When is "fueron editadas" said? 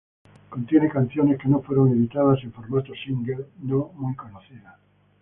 1.61-2.39